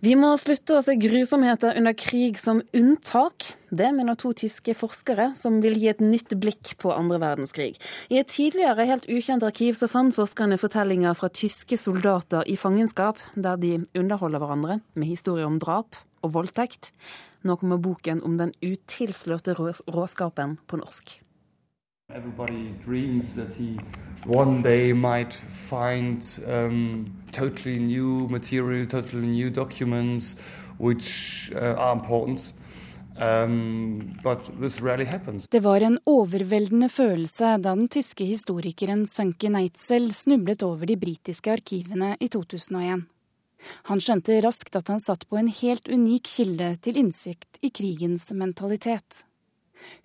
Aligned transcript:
Vi 0.00 0.14
må 0.16 0.30
slutte 0.40 0.78
å 0.78 0.80
se 0.80 0.94
grusomheter 0.96 1.76
under 1.76 1.92
krig 1.92 2.38
som 2.40 2.62
unntak. 2.72 3.50
Det 3.68 3.90
mener 3.92 4.16
to 4.16 4.30
tyske 4.32 4.72
forskere 4.72 5.26
som 5.36 5.58
vil 5.60 5.76
gi 5.76 5.90
et 5.92 6.00
nytt 6.00 6.32
blikk 6.40 6.72
på 6.80 6.94
andre 6.94 7.18
verdenskrig. 7.20 7.76
I 8.08 8.22
et 8.22 8.32
tidligere 8.32 8.88
helt 8.88 9.04
ukjent 9.12 9.44
arkiv 9.44 9.76
så 9.76 9.90
fant 9.92 10.16
forskerne 10.16 10.56
fortellinger 10.56 11.12
fra 11.20 11.28
tyske 11.28 11.76
soldater 11.76 12.48
i 12.48 12.56
fangenskap, 12.56 13.20
der 13.36 13.60
de 13.60 13.76
underholder 13.92 14.40
hverandre 14.40 14.80
med 14.96 15.12
historier 15.12 15.50
om 15.50 15.60
drap 15.60 16.00
og 16.24 16.32
voldtekt. 16.38 16.94
Nå 17.44 17.60
kommer 17.60 17.76
boken 17.76 18.24
om 18.24 18.40
den 18.40 18.56
utilslørte 18.64 19.52
råskapen 19.60 20.56
på 20.64 20.80
norsk. 20.80 21.18
Everybody 22.14 22.74
dreams 22.84 23.34
that 23.34 23.54
he 23.54 23.78
one 24.26 24.62
day 24.62 24.92
might 24.92 25.32
find 25.32 26.22
um, 26.46 27.22
totally 27.30 27.78
new 27.78 28.26
material, 28.28 28.86
totally 28.86 29.26
new 29.26 29.50
documents, 29.50 30.34
which 30.78 31.52
uh, 31.54 31.74
are 31.78 31.92
important. 31.92 32.52
Um, 33.20 34.16
det 35.50 35.60
var 35.60 35.80
en 35.80 35.98
overveldende 36.06 36.88
følelse 36.88 37.56
da 37.60 37.74
den 37.74 37.88
tyske 37.88 38.24
historikeren 38.24 39.06
Sønke 39.06 39.50
Neitzel 39.52 40.08
snublet 40.12 40.62
over 40.62 40.86
de 40.88 40.96
britiske 40.96 41.52
arkivene 41.52 42.14
i 42.20 42.28
2001. 42.32 43.04
Han 43.92 44.00
skjønte 44.00 44.40
raskt 44.40 44.76
at 44.80 44.88
han 44.88 45.02
satt 45.04 45.28
på 45.28 45.36
en 45.36 45.50
helt 45.52 45.88
unik 45.88 46.30
kilde 46.32 46.76
til 46.80 46.96
innsikt 47.02 47.60
i 47.60 47.68
krigens 47.68 48.32
mentalitet. 48.32 49.26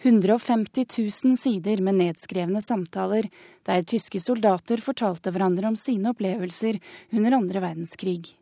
150 0.04 0.86
000 1.26 1.38
sider 1.38 1.82
med 1.82 2.00
nedskrevne 2.00 2.62
samtaler 2.62 3.30
der 3.66 3.86
tyske 3.88 4.20
soldater 4.22 4.82
fortalte 4.84 5.34
hverandre 5.34 5.72
om 5.72 5.78
sine 5.80 6.12
opplevelser 6.14 6.80
under 7.12 7.38
andre 7.40 7.64
verdenskrig. 7.64 8.36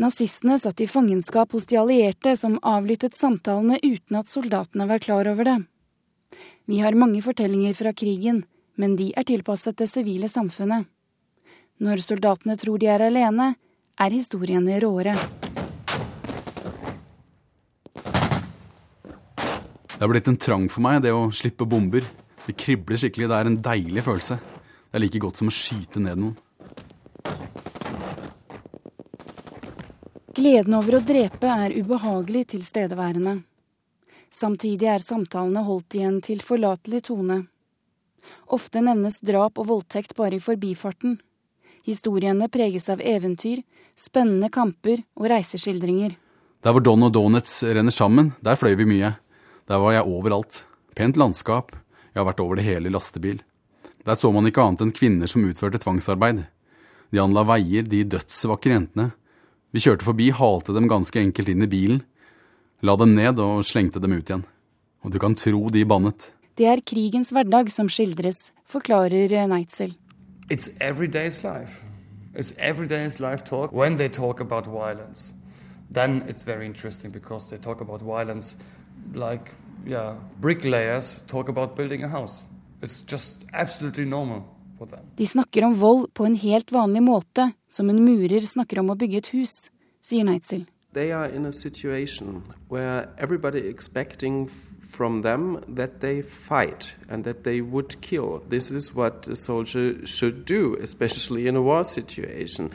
Nazistene 0.00 0.56
satt 0.58 0.80
i 0.80 0.88
fangenskap 0.88 1.52
hos 1.52 1.66
de 1.68 1.76
allierte, 1.76 2.36
som 2.36 2.58
avlyttet 2.62 3.14
samtalene 3.14 3.78
uten 3.82 4.16
at 4.18 4.30
soldatene 4.32 4.88
var 4.88 5.02
klar 5.04 5.28
over 5.28 5.44
det. 5.44 5.58
Vi 6.64 6.80
har 6.80 6.96
mange 6.96 7.20
fortellinger 7.22 7.76
fra 7.76 7.92
krigen, 7.92 8.44
men 8.74 8.96
de 8.96 9.12
er 9.16 9.28
tilpasset 9.28 9.76
det 9.76 9.90
sivile 9.90 10.30
samfunnet. 10.32 10.88
Når 11.82 12.04
soldatene 12.04 12.56
tror 12.56 12.80
de 12.80 12.88
er 12.88 13.04
alene, 13.10 13.52
er 14.00 14.14
historiene 14.14 14.80
råere. 14.80 15.16
Det 20.02 20.06
har 20.06 20.10
blitt 20.10 20.28
en 20.28 20.36
trang 20.36 20.64
for 20.66 20.82
meg, 20.82 20.96
det 21.04 21.12
å 21.14 21.28
slippe 21.30 21.62
bomber. 21.62 22.02
Det 22.42 22.56
kribler 22.58 22.98
skikkelig. 22.98 23.28
Det 23.30 23.36
er 23.36 23.46
en 23.46 23.58
deilig 23.62 24.02
følelse. 24.02 24.34
Det 24.90 24.98
er 24.98 25.02
like 25.04 25.20
godt 25.22 25.38
som 25.38 25.46
å 25.46 25.54
skyte 25.54 26.02
ned 26.02 26.18
noen. 26.18 26.32
Gleden 30.34 30.74
over 30.74 30.98
å 30.98 31.02
drepe 31.06 31.54
er 31.54 31.76
ubehagelig 31.78 32.48
tilstedeværende. 32.56 33.36
Samtidig 34.26 34.90
er 34.90 35.06
samtalene 35.06 35.62
holdt 35.70 35.94
i 35.94 36.02
en 36.02 36.18
tilforlatelig 36.18 37.04
tone. 37.12 37.38
Ofte 38.50 38.82
nevnes 38.82 39.22
drap 39.22 39.62
og 39.62 39.70
voldtekt 39.70 40.18
bare 40.18 40.40
i 40.40 40.42
forbifarten. 40.42 41.20
Historiene 41.86 42.50
preges 42.50 42.90
av 42.90 42.98
eventyr, 42.98 43.62
spennende 43.94 44.50
kamper 44.50 45.06
og 45.14 45.30
reiseskildringer. 45.30 46.18
Der 46.62 46.74
hvor 46.74 46.82
Don 46.82 47.06
og 47.06 47.14
Donuts 47.14 47.60
renner 47.62 47.94
sammen, 47.94 48.34
der 48.42 48.58
fløy 48.58 48.74
vi 48.82 48.96
mye. 48.96 49.20
Der 49.72 49.80
var 49.80 49.94
jeg 49.94 50.04
overalt. 50.04 50.66
Pent 50.92 51.16
landskap. 51.16 51.70
Jeg 52.12 52.20
har 52.20 52.26
vært 52.28 52.40
over 52.44 52.58
det 52.58 52.64
hele 52.66 52.90
i 52.90 52.92
lastebil. 52.92 53.38
Der 54.04 54.18
så 54.20 54.28
man 54.28 54.44
ikke 54.44 54.60
annet 54.60 54.82
enn 54.84 54.90
kvinner 54.92 55.30
som 55.30 55.46
utførte 55.48 55.78
tvangsarbeid. 55.80 56.42
De 57.08 57.20
anla 57.22 57.40
veier, 57.48 57.86
de 57.88 58.02
dødsvakre 58.04 58.74
jentene. 58.74 59.06
Vi 59.72 59.80
kjørte 59.80 60.04
forbi, 60.04 60.26
halte 60.36 60.74
dem 60.76 60.90
ganske 60.92 61.16
enkelt 61.16 61.48
inn 61.48 61.64
i 61.64 61.70
bilen, 61.72 62.02
la 62.84 62.98
dem 63.00 63.14
ned 63.16 63.40
og 63.40 63.62
slengte 63.64 64.02
dem 64.02 64.12
ut 64.12 64.28
igjen. 64.28 64.44
Og 65.00 65.14
du 65.14 65.16
kan 65.22 65.38
tro 65.40 65.62
de 65.72 65.86
bannet. 65.88 66.28
Det 66.60 66.68
er 66.68 66.84
krigens 66.84 67.32
hverdag 67.32 67.72
som 67.72 67.88
skildres, 67.88 68.50
forklarer 68.68 69.32
Neitzel. 69.48 69.96
It's 70.50 70.68
everyday's 70.84 71.40
life. 71.40 71.80
It's 72.36 72.52
everyday's 72.60 73.20
life 73.24 73.48
talk. 73.48 73.72
When 73.72 73.96
they 73.96 74.10
talk 74.10 74.40
about 74.40 74.66
violence, 74.66 75.32
then 75.88 76.24
it's 76.28 76.44
very 76.44 76.66
interesting 76.66 77.10
because 77.10 77.48
they 77.48 77.56
talk 77.56 77.80
about 77.80 78.02
violence 78.02 78.58
like 79.14 79.48
yeah, 79.86 80.16
bricklayers 80.40 81.22
talk 81.26 81.48
about 81.48 81.76
building 81.76 82.04
a 82.04 82.08
house. 82.08 82.46
It's 82.82 83.00
just 83.00 83.44
absolutely 83.52 84.04
normal 84.04 84.44
for 84.78 84.86
them. 84.86 85.04
De 85.16 85.26
snakker 85.26 85.64
om 85.64 85.74
vold 85.74 86.14
på 86.14 86.24
en 86.24 86.34
helt 86.34 86.72
vanlig 86.72 87.02
måte, 87.02 87.52
som 87.68 87.90
en 87.90 88.04
murer 88.04 88.40
snakker 88.40 88.80
om 88.82 88.90
å 88.90 88.98
bygge 88.98 89.22
et 89.22 89.32
hus, 89.36 89.70
sier 90.00 90.24
Neitzel. 90.24 90.66
They 90.92 91.12
are 91.12 91.28
in 91.28 91.46
a 91.46 91.52
situation 91.52 92.42
where 92.68 93.08
everybody 93.16 93.60
expecting 93.68 94.50
from 94.92 95.22
them 95.22 95.64
that 95.66 96.00
they 96.00 96.20
fight 96.20 96.94
and 97.08 97.24
that 97.24 97.44
they 97.44 97.62
would 97.62 98.00
kill. 98.02 98.42
This 98.48 98.70
is 98.70 98.94
what 98.94 99.26
a 99.26 99.36
soldier 99.36 100.06
should 100.06 100.44
do, 100.44 100.76
especially 100.82 101.46
in 101.46 101.56
a 101.56 101.62
war 101.62 101.82
situation. 101.84 102.70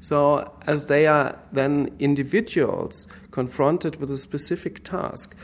So, 0.00 0.44
as 0.66 0.86
they 0.86 1.06
are 1.06 1.38
then 1.50 1.94
individuals 1.98 3.08
confronted 3.30 3.96
with 3.96 4.10
a 4.10 4.18
specific 4.18 4.84
task, 4.84 5.34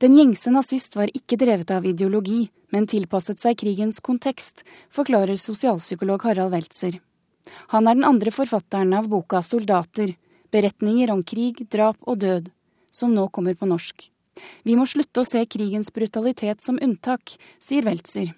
Den 0.00 0.16
gjengse 0.16 0.52
nazist 0.54 0.96
var 0.96 1.12
ikke 1.12 1.36
drevet 1.40 1.70
av 1.74 1.86
ideologi, 1.86 2.46
men 2.72 2.88
tilpasset 2.88 3.42
seg 3.42 3.58
krigens 3.60 4.00
kontekst, 4.04 4.64
forklarer 4.94 5.36
sosialpsykolog 5.36 6.24
Harald 6.24 6.54
Weltzer. 6.54 6.96
Han 7.74 7.88
er 7.88 7.98
den 7.98 8.06
andre 8.06 8.32
forfatteren 8.34 8.94
av 8.96 9.08
boka 9.10 9.42
Soldater, 9.44 10.14
beretninger 10.50 11.12
om 11.12 11.22
krig, 11.26 11.66
drap 11.70 11.98
og 12.08 12.22
død, 12.24 12.50
som 12.90 13.12
nå 13.14 13.28
kommer 13.34 13.58
på 13.58 13.68
norsk. 13.70 14.08
Vi 14.64 14.76
må 14.78 14.86
slutte 14.88 15.22
å 15.22 15.26
se 15.26 15.42
krigens 15.44 15.92
brutalitet 15.92 16.62
som 16.64 16.78
unntak, 16.80 17.36
sier 17.60 17.84
Weltzer. 17.86 18.32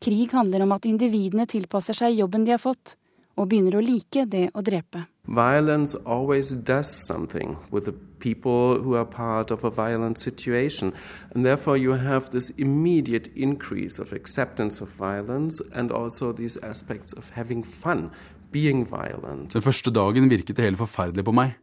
Krig 0.00 0.32
handler 0.36 0.64
om 0.64 0.72
at 0.76 0.88
individene 0.88 1.46
tilpasser 1.48 1.96
seg 1.96 2.18
jobben 2.18 2.44
de 2.44 2.54
har 2.56 2.62
fått, 2.62 2.96
og 3.40 3.48
begynner 3.48 3.78
å 3.78 3.82
like 3.84 4.26
det 4.28 4.50
å 4.52 4.62
drepe. 4.64 5.06
Violence 5.24 5.96
always 6.04 6.52
does 6.52 6.90
something 7.06 7.56
with 7.70 7.86
the 7.86 7.94
people 8.20 8.80
who 8.82 8.96
are 8.98 9.06
part 9.06 9.50
of 9.50 9.64
a 9.64 9.70
violent 9.70 10.18
situation. 10.18 10.92
And 11.34 11.46
therefore, 11.46 11.76
you 11.78 11.92
have 11.92 12.30
this 12.30 12.50
immediate 12.58 13.30
increase 13.34 13.98
of 13.98 14.12
acceptance 14.12 14.82
of 14.82 14.90
violence 14.98 15.62
and 15.72 15.92
also 15.92 16.32
these 16.32 16.58
aspects 16.62 17.14
of 17.16 17.30
having 17.36 17.62
fun, 17.62 18.10
being 18.52 18.84
violent. 18.84 19.54
Den 19.54 19.64
første 19.64 19.90
dagen 19.90 20.28
virket 20.28 20.56
det 20.56 20.66
hele 20.66 20.80
forferdelig 20.80 21.24
på 21.24 21.36
meg. 21.36 21.56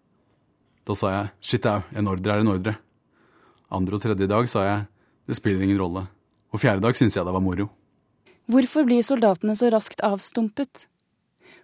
Da 0.88 0.96
sa 0.96 1.12
jeg 1.12 1.32
shit 1.44 1.66
au, 1.68 1.82
en 1.94 2.08
ordre 2.08 2.38
er 2.38 2.46
en 2.46 2.54
ordre. 2.56 2.78
Andre 3.70 3.98
og 4.00 4.02
tredje 4.02 4.30
dag 4.32 4.48
sa 4.50 4.64
jeg 4.64 4.86
det 5.28 5.36
spiller 5.36 5.66
ingen 5.68 5.82
rolle. 5.82 6.08
Og 6.56 6.64
fjerde 6.64 6.86
dag 6.88 6.96
syntes 6.96 7.20
jeg 7.20 7.28
det 7.28 7.36
var 7.36 7.44
moro. 7.44 7.68
Hvorfor 8.48 8.88
blir 8.88 9.04
soldatene 9.04 9.58
så 9.60 9.68
raskt 9.74 10.00
avstumpet? 10.08 10.88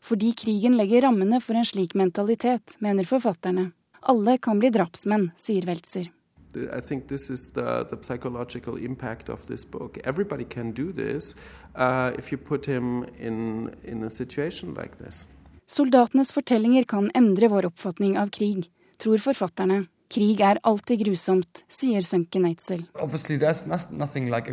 Fordi 0.04 0.34
krigen 0.36 0.76
legger 0.78 1.06
rammene 1.08 1.40
for 1.42 1.56
en 1.56 1.66
slik 1.66 1.94
mentalitet, 1.96 2.76
mener 2.84 3.08
forfatterne. 3.08 3.72
Alle 4.02 4.38
kan 4.38 4.60
bli 4.60 4.70
drapsmenn, 4.70 5.30
sier 5.40 5.64
Weltzer. 5.66 6.10
I 6.56 6.82
think 6.82 7.08
this 7.08 7.30
is 7.30 7.52
the, 7.54 7.86
the 7.90 7.98
psychological 8.04 8.78
impact 8.78 9.30
of 9.30 9.48
this 9.48 9.66
book. 9.66 9.98
Everybody 10.04 10.44
can 10.44 10.72
do 10.72 10.92
this 10.92 11.36
uh, 11.76 12.12
if 12.18 12.32
you 12.32 12.38
put 12.38 12.66
him 12.66 13.06
in, 13.18 13.70
in 13.84 14.04
a 14.04 14.10
situation 14.10 14.74
like 14.74 14.98
this. 14.98 15.26
Soldatenes 15.66 16.34
fortellinger 16.34 16.84
kan 16.84 17.10
endre 17.16 17.48
vår 17.48 17.66
oppfatning 17.72 18.20
av 18.20 18.30
krig, 18.30 18.68
tror 18.98 19.18
forfatterne. 19.18 19.86
Krig 20.14 20.42
er 20.46 20.60
alltid 20.62 21.02
grusomt, 21.02 21.64
sier 21.68 22.02
Sønke 22.06 22.38
Neitzel. 22.40 22.86
Obviously, 23.02 23.38
there's 23.38 23.66
nothing 23.66 24.30
like 24.30 24.48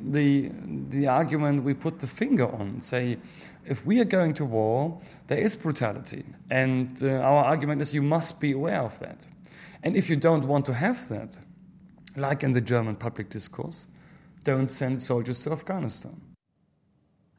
the, 0.00 0.50
the 0.90 1.06
argument 1.06 1.62
we 1.64 1.74
put 1.74 1.98
the 2.00 2.06
finger 2.06 2.46
on. 2.46 2.80
Say, 2.80 3.18
if 3.66 3.84
we 3.84 4.00
are 4.00 4.06
going 4.06 4.32
to 4.34 4.46
war, 4.46 4.98
there 5.26 5.38
is 5.38 5.56
brutality. 5.56 6.24
And 6.50 7.02
uh, 7.02 7.20
our 7.20 7.44
argument 7.44 7.82
is 7.82 7.92
you 7.92 8.02
must 8.02 8.40
be 8.40 8.52
aware 8.52 8.80
of 8.82 8.98
that. 9.00 9.28
And 9.82 9.94
if 9.94 10.08
you 10.08 10.16
don't 10.16 10.46
want 10.46 10.64
to 10.66 10.72
have 10.72 11.08
that, 11.08 11.38
like 12.16 12.42
in 12.42 12.52
the 12.52 12.62
German 12.62 12.96
public 12.96 13.28
discourse, 13.28 13.88
don't 14.42 14.70
send 14.70 15.02
soldiers 15.02 15.42
to 15.42 15.52
Afghanistan. 15.52 16.27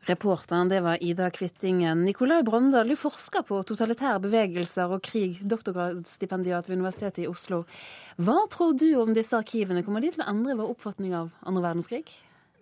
Reporteren 0.08 0.72
det 0.72 0.80
var 0.86 1.04
Ida 1.04 1.28
Kvittingen. 1.34 2.06
Nikolai 2.08 2.40
Brandal, 2.48 2.88
du 2.88 2.96
forsker 2.98 3.44
på 3.46 3.60
totalitære 3.68 4.22
bevegelser 4.24 4.96
og 4.96 5.04
krig, 5.06 5.42
doktorgradsstipendiat 5.44 6.70
ved 6.70 6.80
Universitetet 6.80 7.26
i 7.26 7.28
Oslo. 7.30 7.66
Hva 8.16 8.40
tror 8.54 8.78
du 8.80 8.88
om 9.02 9.12
disse 9.14 9.36
arkivene? 9.38 9.84
Kommer 9.84 10.02
de 10.02 10.14
til 10.16 10.24
å 10.24 10.32
endre 10.32 10.58
vår 10.58 10.74
oppfatning 10.78 11.14
av 11.20 11.32
andre 11.44 11.68
verdenskrig? 11.68 12.08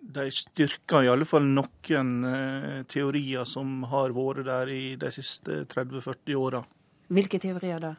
de 0.00 0.30
styrker 0.32 1.04
i 1.04 1.10
alle 1.10 1.26
fall 1.28 1.46
noen 1.46 2.10
eh, 2.24 2.82
teorier 2.90 3.46
som 3.48 3.82
har 3.90 4.14
vært 4.16 4.46
der 4.46 4.70
i 4.72 4.82
de 5.00 5.10
siste 5.14 5.64
30-40 5.70 6.38
åra. 6.38 6.62
Hvilke 7.08 7.40
teorier 7.42 7.82
da? 7.82 7.94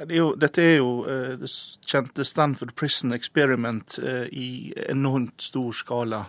Det 0.00 0.14
er 0.14 0.20
jo, 0.20 0.30
dette 0.38 0.62
er 0.62 0.76
jo 0.78 0.92
eh, 1.10 1.32
det 1.40 1.50
kjente 1.90 2.24
Stanford 2.24 2.74
Prison 2.78 3.12
Experiment 3.16 3.98
eh, 3.98 4.26
i 4.30 4.48
enormt 4.88 5.42
stor 5.50 5.74
skala. 5.76 6.24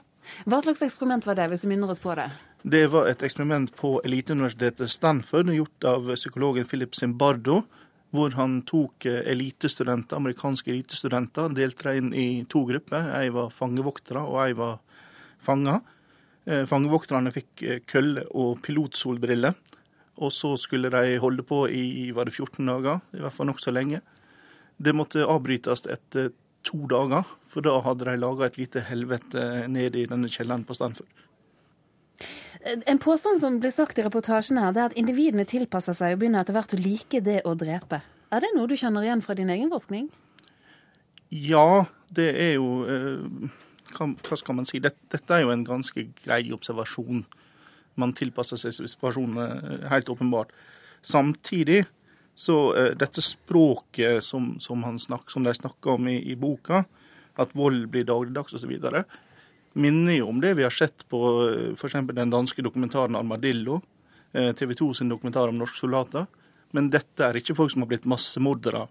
Hva 0.45 0.61
slags 0.61 0.83
eksperiment 0.85 1.25
var 1.25 1.37
det, 1.39 1.47
hvis 1.51 1.63
du 1.65 1.69
minner 1.71 1.91
oss 1.91 2.01
på 2.01 2.13
det? 2.17 2.27
Det 2.61 2.83
var 2.93 3.07
et 3.09 3.23
eksperiment 3.25 3.71
på 3.73 3.95
eliteuniversitetet 4.05 4.91
Stanford 4.93 5.49
gjort 5.49 5.85
av 5.89 6.11
psykologen 6.13 6.67
Philip 6.69 6.93
Zimbardo. 6.95 7.63
Hvor 8.11 8.35
han 8.35 8.59
tok 8.67 9.05
eh, 9.07 9.21
elitestudenter, 9.31 10.19
amerikanske 10.19 10.69
elitestudenter, 10.69 11.53
delte 11.55 11.87
dem 11.87 12.11
inn 12.11 12.13
i 12.13 12.43
to 12.51 12.65
grupper. 12.67 13.07
Ei 13.17 13.31
var 13.33 13.53
fangevoktere, 13.55 14.19
og 14.19 14.41
ei 14.43 14.51
var 14.59 14.81
fanger. 15.41 15.79
Eh, 16.45 16.65
fangevokterne 16.67 17.31
fikk 17.33 17.63
eh, 17.63 17.79
kølle 17.87 18.27
og 18.35 18.59
pilotsolbriller. 18.67 19.55
Og 20.21 20.35
så 20.35 20.53
skulle 20.59 20.91
de 20.91 21.17
holde 21.23 21.47
på 21.47 21.63
i 21.71 22.11
var 22.13 22.27
det 22.27 22.35
14 22.35 22.67
dager, 22.67 23.01
i 23.15 23.23
hvert 23.23 23.33
fall 23.33 23.49
nokså 23.49 23.73
lenge. 23.73 24.03
Det 24.77 24.93
måtte 24.93 25.25
avbrytes 25.25 25.87
etter 25.89 26.33
to 26.67 26.83
dager, 26.91 27.25
for 27.47 27.65
da 27.65 27.79
hadde 27.87 28.11
de 28.11 28.19
laga 28.19 28.51
et 28.51 28.59
lite 28.59 28.83
helvete 28.91 29.69
nede 29.71 30.03
i 30.03 30.09
denne 30.11 30.29
kjelleren 30.29 30.67
på 30.67 30.77
Stanford. 30.77 31.09
En 32.61 32.99
påstand 33.01 33.41
som 33.41 33.57
blir 33.61 33.73
sagt 33.73 33.97
i 33.97 34.05
reportasjen 34.05 34.59
her, 34.61 34.73
det 34.73 34.81
er 34.81 34.91
at 34.91 34.97
individene 34.99 35.47
tilpasser 35.49 35.97
seg 35.97 36.15
og 36.15 36.21
begynner 36.21 36.43
etter 36.43 36.55
hvert 36.57 36.75
å 36.75 36.81
like 36.81 37.21
det 37.25 37.39
å 37.47 37.55
drepe. 37.57 38.01
Er 38.31 38.43
det 38.43 38.51
noe 38.55 38.69
du 38.69 38.77
kjenner 38.79 39.03
igjen 39.05 39.23
fra 39.25 39.35
din 39.35 39.49
egen 39.51 39.71
forskning? 39.71 40.09
Ja, 41.31 41.85
det 42.11 42.29
er 42.43 42.53
jo 42.59 42.83
eh, 42.91 43.49
Hva 43.95 44.37
skal 44.39 44.57
man 44.57 44.67
si? 44.67 44.79
Dette 44.83 45.21
er 45.35 45.45
jo 45.45 45.53
en 45.53 45.65
ganske 45.67 46.05
grei 46.21 46.43
observasjon. 46.55 47.25
Man 47.99 48.13
tilpasser 48.15 48.59
seg 48.59 48.75
situasjonene, 48.77 49.47
eh, 49.61 49.89
helt 49.91 50.11
åpenbart. 50.11 50.53
Samtidig 51.01 51.85
så 52.35 52.55
uh, 52.73 52.91
dette 52.97 53.21
språket 53.21 54.23
som, 54.23 54.53
som, 54.59 54.83
snak, 54.99 55.31
som 55.31 55.43
de 55.43 55.53
snakker 55.53 55.97
om 55.97 56.07
i, 56.07 56.17
i, 56.31 56.37
boka, 56.39 56.85
at 57.41 57.55
vold 57.57 57.89
blir 57.91 58.07
dagligdags 58.07 58.55
osv., 58.55 58.71
minner 59.73 60.17
jo 60.17 60.29
om 60.29 60.41
det 60.41 60.53
vi 60.59 60.65
har 60.65 60.73
sett 60.75 61.05
på 61.09 61.19
uh, 61.47 61.73
f.eks. 61.73 61.97
den 62.11 62.33
danske 62.33 62.63
dokumentaren 62.65 63.15
'Armadillo', 63.15 63.81
uh, 64.37 64.51
TV 64.51 64.73
2 64.73 64.93
sin 64.93 65.09
dokumentar 65.09 65.47
om 65.47 65.57
norske 65.57 65.79
soldater. 65.79 66.27
Men 66.71 66.89
dette 66.89 67.23
er 67.23 67.39
ikke 67.39 67.55
folk 67.55 67.71
som 67.71 67.83
har 67.83 67.91
blitt 67.91 68.07
massemordere. 68.07 68.87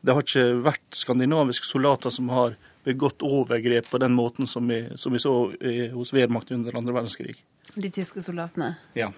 Det 0.00 0.14
har 0.16 0.24
ikke 0.24 0.62
vært 0.64 0.96
skandinaviske 0.96 1.68
soldater 1.68 2.10
som 2.10 2.30
har 2.32 2.56
begått 2.84 3.22
overgrep 3.22 3.90
på 3.90 4.00
den 4.02 4.16
måten 4.16 4.48
som 4.50 4.66
vi, 4.66 4.80
som 4.98 5.12
vi 5.12 5.20
så 5.22 5.52
hos 5.92 6.10
Wehrmacht 6.12 6.50
under 6.50 6.74
andre 6.74 6.96
verdenskrig. 6.96 7.36
De 7.74 7.90
tyske 7.92 8.24
soldatene? 8.24 8.72
Ja. 8.98 9.12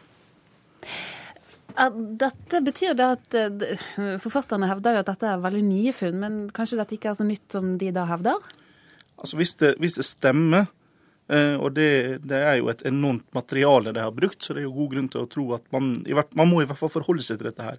Dette 1.74 2.60
betyr 2.62 2.94
det 2.94 3.06
at 3.16 3.34
eh, 3.34 4.18
Forfatterne 4.22 4.68
hevder 4.70 4.94
jo 4.94 5.02
at 5.02 5.10
dette 5.10 5.26
er 5.26 5.42
veldig 5.42 5.64
nye 5.66 5.94
funn, 5.96 6.20
men 6.22 6.36
kanskje 6.54 6.78
dette 6.78 6.94
ikke 6.98 7.10
er 7.10 7.18
så 7.18 7.26
nytt 7.26 7.56
som 7.56 7.74
de 7.80 7.90
da 7.94 8.06
hevder? 8.06 8.38
Altså 9.18 9.38
Hvis 9.40 9.56
det, 9.58 9.74
hvis 9.82 9.98
det 9.98 10.06
stemmer, 10.06 10.68
eh, 10.68 10.83
og 11.24 11.70
det, 11.72 11.90
det, 12.28 12.36
er 12.36 12.58
jo 12.58 12.66
et 12.68 12.82
enormt 12.84 13.30
materiale 13.32 13.94
de 13.96 14.02
har 14.04 14.12
brukt, 14.12 14.42
så 14.44 14.52
det 14.52 14.60
er 14.60 14.66
jo 14.66 14.74
god 14.76 14.90
grunn 14.92 15.06
til 15.08 15.22
å 15.22 15.28
tro 15.32 15.44
at 15.56 15.64
man, 15.72 15.94
man 16.36 16.50
må 16.50 16.60
i 16.60 16.66
hvert 16.68 16.76
fall 16.76 16.92
forholde 16.92 17.24
seg 17.24 17.38
til 17.40 17.48
dette 17.48 17.64
her. 17.64 17.78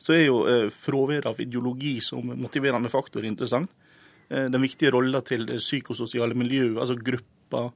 Så 0.00 0.14
er 0.16 0.22
jo 0.24 0.38
fravær 0.72 1.28
av 1.28 1.42
ideologi 1.44 1.98
som 2.00 2.32
motiverende 2.40 2.88
faktor 2.88 3.26
interessant. 3.28 3.68
Den 4.30 4.62
viktige 4.64 4.94
rolla 4.94 5.20
til 5.26 5.44
det 5.44 5.58
psykososiale 5.60 6.38
miljøet, 6.38 6.78
altså 6.80 6.96
gruppa 6.96 7.66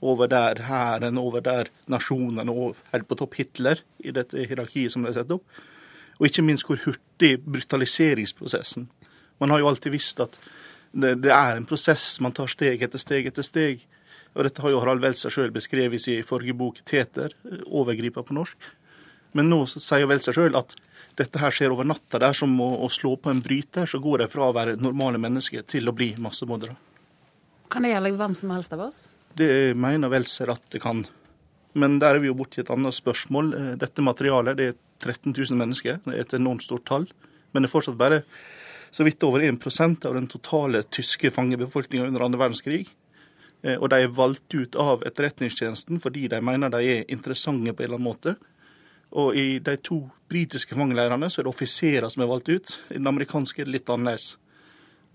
over 0.00 0.26
der 0.26 0.62
hæren, 0.62 1.18
over 1.18 1.40
der 1.40 1.70
nasjonen 1.88 2.48
og 2.48 2.76
helt 2.92 3.08
på 3.08 3.16
topp 3.16 3.34
Hitler 3.34 3.80
i 3.98 4.12
dette 4.12 4.44
hierarkiet 4.44 4.92
som 4.92 5.04
de 5.04 5.12
setter 5.14 5.38
opp. 5.38 5.64
Og 6.18 6.28
ikke 6.28 6.44
minst 6.44 6.66
hvor 6.68 6.80
hurtig 6.84 7.36
brutaliseringsprosessen. 7.44 8.88
Man 9.40 9.50
har 9.50 9.60
jo 9.60 9.68
alltid 9.68 9.92
visst 9.92 10.20
at 10.20 10.38
det, 10.92 11.18
det 11.24 11.32
er 11.32 11.56
en 11.56 11.68
prosess, 11.68 12.20
man 12.20 12.32
tar 12.32 12.48
steg 12.48 12.82
etter 12.82 13.00
steg 13.00 13.28
etter 13.28 13.44
steg. 13.44 13.82
Og 14.36 14.44
dette 14.44 14.60
har 14.62 14.72
jo 14.72 14.80
Harald 14.82 15.00
Welser 15.00 15.32
sjøl 15.32 15.52
beskrevet 15.54 15.96
i 15.96 16.02
sin 16.02 16.26
forrige 16.26 16.56
bok 16.56 16.82
'Teter', 16.84 17.32
overgriper 17.66 18.22
på 18.22 18.36
norsk. 18.36 18.56
Men 19.32 19.48
nå 19.50 19.64
sier 19.68 20.06
Welser 20.08 20.36
sjøl 20.36 20.56
at 20.56 20.76
dette 21.16 21.40
her 21.40 21.52
skjer 21.52 21.72
over 21.72 21.88
natta. 21.88 22.20
Det 22.20 22.28
er 22.28 22.36
som 22.36 22.52
å, 22.60 22.68
å 22.84 22.88
slå 22.92 23.16
på 23.16 23.32
en 23.32 23.40
bryter, 23.40 23.88
så 23.88 24.00
går 24.02 24.24
de 24.24 24.28
fra 24.28 24.50
å 24.50 24.56
være 24.56 24.76
normale 24.76 25.20
mennesker 25.20 25.64
til 25.64 25.88
å 25.88 25.94
bli 25.96 26.12
massemordere. 26.20 26.76
Kan 27.72 27.86
det 27.86 27.94
gjelde 27.94 28.16
hvem 28.20 28.34
som 28.36 28.52
helst 28.52 28.76
av 28.76 28.84
oss? 28.86 29.06
Det 29.36 29.76
mener 29.76 30.12
Welser 30.12 30.52
at 30.52 30.68
det 30.72 30.82
kan. 30.84 31.06
Men 31.76 31.98
der 32.00 32.16
er 32.16 32.22
vi 32.22 32.30
jo 32.30 32.36
borti 32.36 32.60
et 32.62 32.72
annet 32.72 32.96
spørsmål. 32.96 33.50
Eh, 33.56 33.72
dette 33.80 34.04
materialet 34.04 34.60
det 34.60 34.68
er 34.70 34.76
13 35.00 35.32
000 35.32 35.58
mennesker. 35.60 35.98
Det 36.04 36.14
er 36.14 36.24
et 36.24 36.36
enormt 36.38 36.64
stort 36.64 36.86
tall. 36.88 37.08
Men 37.52 37.64
det 37.64 37.70
er 37.70 37.74
fortsatt 37.74 37.98
bare 38.00 38.22
så 38.92 39.04
vidt 39.04 39.24
over 39.26 39.44
1% 39.44 40.06
av 40.08 40.14
den 40.16 40.28
totale 40.30 40.84
tyske 40.92 41.32
fangebefolkninga 41.34 42.06
under 42.08 42.24
andre 42.24 42.40
verdenskrig. 42.40 42.86
Eh, 43.62 43.76
og 43.76 43.90
de 43.92 44.02
er 44.02 44.12
valgt 44.12 44.54
ut 44.54 44.76
av 44.80 45.04
Etterretningstjenesten 45.06 46.02
fordi 46.02 46.26
de 46.32 46.40
mener 46.44 46.72
de 46.72 46.82
er 46.82 47.08
interessante 47.08 47.72
på 47.72 47.82
en 47.84 47.88
eller 47.88 48.00
annen 48.00 48.08
måte. 48.10 48.36
Og 49.16 49.36
i 49.38 49.58
de 49.62 49.76
to 49.80 50.00
britiske 50.28 50.74
fangeleirene 50.74 51.30
så 51.30 51.40
er 51.40 51.46
det 51.46 51.54
offiserer 51.54 52.08
som 52.12 52.24
er 52.24 52.30
valgt 52.32 52.50
ut. 52.50 52.74
I 52.90 52.98
den 52.98 53.06
amerikanske 53.06 53.62
er 53.62 53.68
det 53.68 53.78
litt 53.78 53.92
annerledes. 53.92 54.34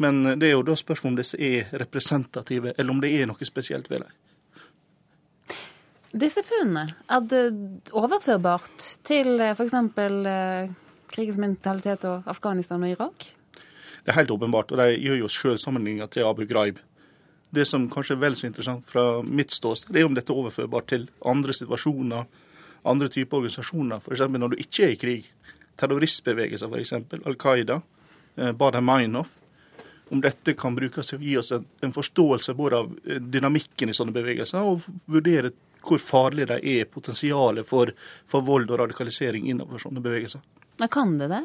Men 0.01 0.23
det 0.39 0.47
er 0.47 0.55
jo 0.55 0.65
da 0.65 0.73
spørsmål 0.79 1.11
om 1.11 1.17
disse 1.19 1.37
er 1.37 1.69
representative, 1.77 2.73
eller 2.77 2.93
om 2.93 3.01
det 3.03 3.11
er 3.13 3.27
noe 3.29 3.45
spesielt 3.45 3.89
ved 3.91 4.05
dem. 4.05 4.15
Disse 6.11 6.41
funnene, 6.43 6.95
er 7.07 7.21
det 7.23 7.43
overførbart 7.95 8.87
til 9.07 9.37
eh, 9.39 9.53
f.eks. 9.55 9.75
Eh, 9.75 10.71
krigens 11.11 11.37
mentalitet 11.39 12.03
og 12.07 12.27
Afghanistan 12.27 12.83
og 12.83 12.91
Irak? 12.91 13.27
Det 14.01 14.11
er 14.11 14.17
helt 14.17 14.33
åpenbart, 14.33 14.73
og 14.73 14.81
de 14.81 14.97
gjør 14.97 15.21
jo 15.21 15.29
sjøl 15.31 15.59
sammenligninger 15.61 16.09
til 16.11 16.27
Abu 16.27 16.43
Ghraib. 16.49 16.81
Det 17.51 17.65
som 17.67 17.89
kanskje 17.91 18.15
er 18.15 18.21
vel 18.21 18.37
så 18.39 18.47
interessant 18.47 18.85
fra 18.87 19.05
mitt 19.25 19.51
ståsted, 19.51 19.97
er 19.99 20.07
om 20.07 20.15
dette 20.15 20.31
er 20.31 20.39
overførbart 20.39 20.87
til 20.93 21.09
andre 21.27 21.55
situasjoner, 21.55 22.27
andre 22.87 23.09
typer 23.11 23.41
organisasjoner. 23.41 23.99
F.eks. 23.99 24.23
når 24.31 24.53
du 24.53 24.61
ikke 24.63 24.85
er 24.87 24.95
i 24.95 24.99
krig. 25.01 25.27
Terroristbevegelser, 25.81 26.71
f.eks. 26.71 27.21
Al 27.27 27.37
Qaida, 27.39 27.81
eh, 28.37 28.53
Bader 28.55 28.83
Meinhof 28.85 29.37
om 30.11 30.19
dette 30.21 30.53
kan 30.59 30.75
brukes 30.75 31.07
til 31.07 31.19
å 31.19 31.23
gi 31.23 31.35
oss 31.39 31.53
en, 31.55 31.93
forståelse 31.95 32.55
både 32.59 32.79
av 32.83 32.89
eh, 33.05 33.21
dynamikken 33.21 33.91
i 33.91 33.95
sånne 33.95 34.11
bevegelser, 34.15 34.65
og 34.67 34.83
vurdere 35.11 35.53
hvor 35.81 36.01
farlig 36.03 36.49
de 36.49 36.57
er, 36.73 36.89
potensialet 36.91 37.67
for, 37.67 37.93
for 38.27 38.43
vold 38.45 38.69
og 38.73 38.81
radikalisering 38.83 39.47
innenfor 39.47 39.79
sånne 39.81 40.03
bevegelser. 40.03 40.43
Men 40.81 40.91
kan 40.91 41.15
det 41.21 41.31
det? 41.31 41.41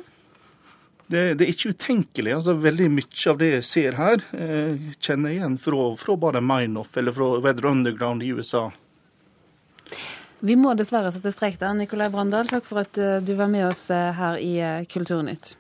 Det, 1.06 1.20
det, 1.38 1.44
er 1.44 1.53
ikke 1.53 1.70
utenkelig. 1.75 2.32
altså 2.35 2.56
Veldig 2.58 2.88
mye 2.91 3.31
av 3.31 3.38
det 3.38 3.50
jeg 3.53 3.67
ser 3.69 3.99
her, 4.00 4.25
eh, 4.35 4.88
kjenner 4.99 5.31
jeg 5.31 5.41
igjen 5.41 5.58
fra, 5.62 5.85
fra 6.00 6.17
bare 6.19 6.43
Minoff 6.43 6.97
eller 6.99 7.14
fra 7.14 7.37
Weather 7.44 7.69
Underground 7.70 8.26
i 8.26 8.32
USA. 8.35 8.64
Vi 10.47 10.56
må 10.58 10.75
dessverre 10.76 11.12
sette 11.14 11.31
strek 11.32 11.61
der. 11.62 11.76
Nikolai 11.79 12.11
Brandal, 12.12 12.50
takk 12.50 12.67
for 12.67 12.82
at 12.82 12.99
eh, 12.99 13.20
du 13.23 13.37
var 13.38 13.53
med 13.53 13.69
oss 13.69 13.87
eh, 13.94 14.11
her 14.19 14.43
i 14.43 14.56
Kulturnytt. 14.91 15.54